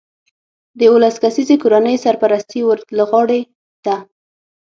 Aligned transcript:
د 0.77 0.79
یولس 0.87 1.15
کسیزې 1.23 1.55
کورنۍ 1.63 1.95
سرپرستي 2.05 2.59
ور 2.67 2.79
له 2.97 3.03
غاړې 3.11 3.41
ده 3.85 3.97